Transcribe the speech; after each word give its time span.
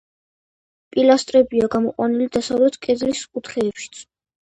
პილასტრებია 0.95 1.67
გამოყვანილი 1.75 2.27
დასავლეთ 2.37 2.79
კედლის 2.87 3.21
კუთხეებშიც. 3.37 4.01